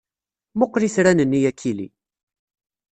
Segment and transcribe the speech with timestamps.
[0.55, 1.87] Mmuqqel itran-nni a Kelly!